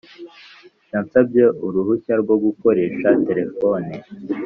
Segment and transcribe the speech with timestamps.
[0.91, 3.93] yansabye uruhushya rwo gukoresha terefone.